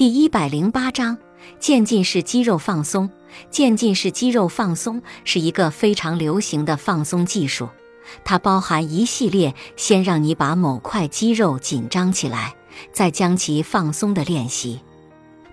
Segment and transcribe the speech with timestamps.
[0.00, 1.18] 第一百零八章
[1.58, 3.10] 渐进式肌肉放松。
[3.50, 7.68] 渐进式肌肉放松是一个非常流行的放松技术，
[8.24, 12.54] 它包含一系列先让你把某块肌肉紧张起来，
[12.94, 14.80] 再将其放松的练习。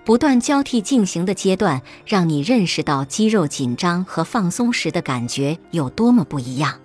[0.05, 6.79] 不断交替进行的阶段，让你认识到肌肉紧张和放松时的感觉有多么不一样。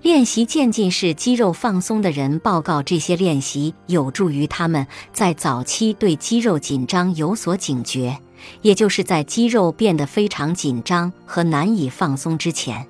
[0.00, 8.16] 练习渐进式肌肉放松的人报告，这些练习有助于他们在早期对肌肉紧张有所警觉，
[8.62, 12.86] 也就是在肌肉变得非常紧张和难以放松之前。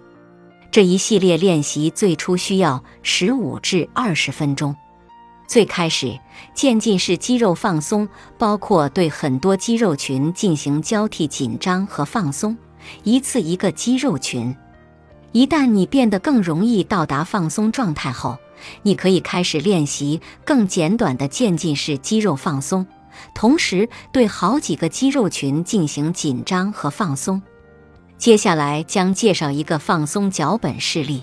[0.71, 4.77] 这一系列练习最初需要十五至二十分钟。
[5.47, 6.19] 最开始，
[6.55, 12.55] 渐进式肌肉放松包括对很多肌肉群进行交替紧张和放松，
[13.02, 14.55] 一次一个肌肉群。
[15.32, 18.38] 一旦你变得更容易到达放松状态后，
[18.82, 22.87] 你可以开始练习更简短的渐进式肌肉放松，
[23.34, 27.41] 同时对好几个肌肉群进行紧张和放松。
[28.16, 31.23] 接下来将介绍一个放松脚本示例，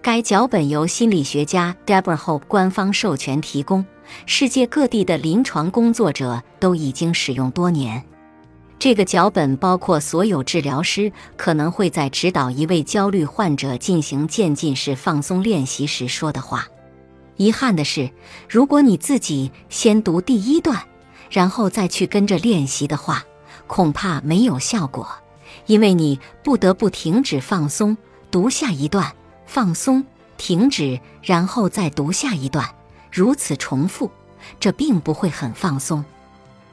[0.00, 3.84] 该脚本由心理学家 Deborah Hope 官方授权提供，
[4.26, 8.04] 世界各地的临床工作者都已经使用多年。
[8.82, 16.66] 这个脚本包括所有治疗师可能会在指导一位焦虑患者进行渐进式放松练习时说的话。
[17.36, 18.10] 遗憾的是，
[18.48, 20.82] 如果你自己先读第一段，
[21.30, 23.22] 然后再去跟着练习的话，
[23.68, 25.08] 恐怕没有效果，
[25.66, 27.96] 因为你不得不停止放松，
[28.32, 29.12] 读下一段，
[29.46, 30.04] 放松，
[30.36, 32.68] 停止，然后再读下一段，
[33.12, 34.10] 如此重复，
[34.58, 36.04] 这并不会很放松。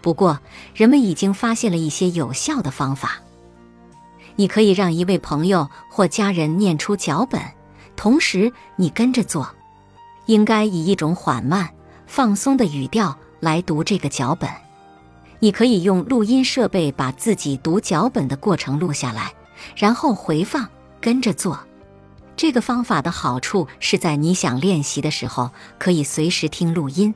[0.02, 0.40] 不过，
[0.74, 3.22] 人们已经发现了一些有效的方法。
[4.36, 7.42] 你可以让一位朋友或家人念出脚本，
[7.96, 9.50] 同时你跟着做。
[10.28, 11.70] 应该以一种缓慢、
[12.06, 14.50] 放松的语调来读这个脚本。
[15.40, 19.34] 你可以用录音设备把自己读脚本的过程录下来，
[19.76, 20.70] 然后回放，
[21.02, 21.60] 跟着做。
[22.38, 27.16] 这个方法的好处是在你想练习的时候，可以随时听录音。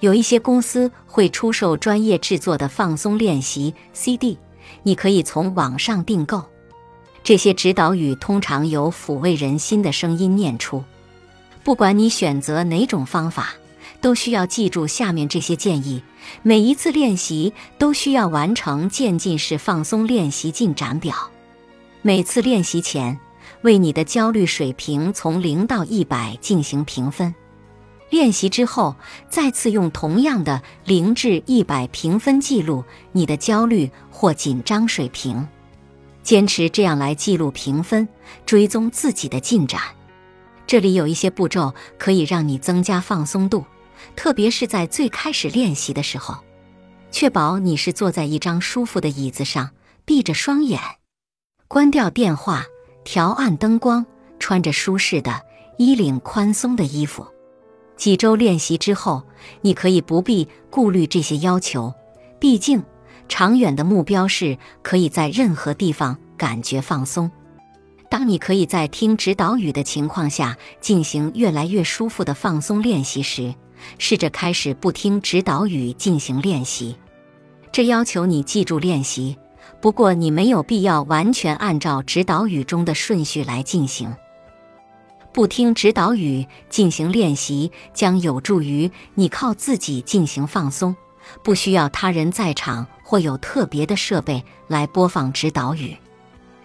[0.00, 4.38] 有一些公司会出售专业制作的放松练习 CD，
[4.82, 6.42] 你可以从网上订购。
[7.22, 10.82] 这些指导语通常由抚慰人心的声音念出。
[11.62, 13.54] 不管你选择哪种方法，
[14.00, 16.02] 都需要记住下面这些建议：
[16.42, 21.14] 每一次练习都需要完成渐进式放松练习进展表。
[22.00, 23.20] 每次练习前，
[23.60, 27.34] 为你的焦虑水平从零到一百进行评分。
[28.10, 28.96] 练习之后，
[29.28, 35.48] 再次用同样的零至一百评分记录你的焦虑或紧张水平。
[36.22, 38.06] 坚持这样来记录评分，
[38.44, 39.80] 追踪自己的进展。
[40.66, 43.64] 这里有一些步骤可以让你增加放松度，
[44.14, 46.36] 特别是在最开始练习的时候。
[47.10, 49.70] 确保你是坐在一张舒服的椅子上，
[50.04, 50.80] 闭着双眼，
[51.66, 52.64] 关掉电话，
[53.02, 54.04] 调暗灯光，
[54.38, 55.42] 穿着舒适的
[55.78, 57.26] 衣领宽松的衣服。
[58.00, 59.22] 几周练习之后，
[59.60, 61.92] 你可以不必顾虑这些要求。
[62.38, 62.82] 毕竟，
[63.28, 67.30] 长远的目标是可以在任何地方感觉放松。
[68.08, 73.54] 当你可以在听指导语的情况下进行越来越舒服的放松练习时，
[73.98, 76.96] 试着开始不听指导语进行练习。
[77.70, 79.36] 这要求你记住练习，
[79.82, 84.10] 不过你没有必要完全按照指导语中的顺序来进行。
[85.32, 90.96] 不听指导语进行练习，将有助于你靠自己进行放松，
[91.44, 95.96] 不需要他人在场或有特别的设备来播放指导语。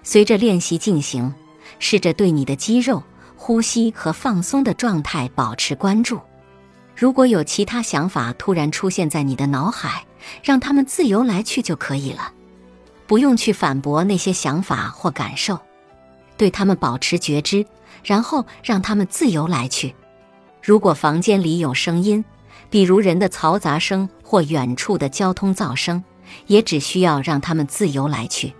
[0.02, 1.34] 随着练习进行，
[1.78, 3.04] 试着对你的肌肉、
[3.36, 6.20] 呼吸和放松的状态保持关注。
[6.96, 10.06] 如果有其他想法突然出现在你的脑海，
[10.42, 12.31] 让他们自由来去就可以了，
[13.06, 15.59] 不用去反驳那些想法或感受，
[16.36, 17.64] 对他们保持觉知。
[18.06, 19.96] 然后让他们自由来去。
[20.62, 22.24] 如果房间里有声音，
[22.70, 26.04] 比如人的嘈杂声或远处的交通噪声，
[26.48, 28.54] 也只需要让他们自由来去，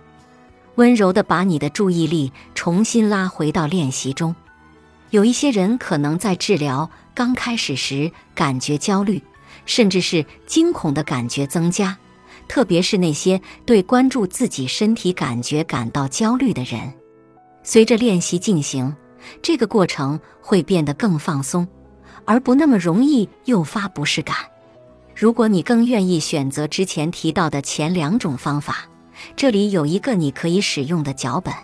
[0.74, 4.34] 温柔地把你的注意力重新拉回到练习中。
[5.10, 9.22] 有一些人可能在治疗刚开始时感觉焦虑，
[9.64, 11.96] 甚至是惊恐的感觉增加，
[12.48, 16.92] 特别是那些对关注自己身体感觉感到焦虑的人。
[17.62, 18.94] 随着练习进行。
[19.42, 21.66] 这个过程会变得更放松，
[22.24, 24.36] 而不那么容易诱发不适感。
[25.14, 28.86] 如果你更愿意选择之前提到的前两种方法，
[29.34, 31.54] 这里有一个你可以使用的脚本。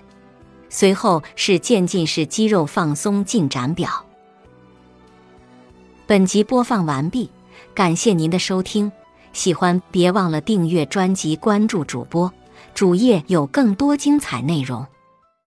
[0.70, 4.06] 随后是渐进式肌肉放松进展表。
[6.06, 7.30] 本集播放完毕，
[7.74, 8.90] 感谢您的收听。
[9.34, 12.32] 喜欢别忘了订阅专辑，关注主播，
[12.74, 14.86] 主页有更多精彩内容。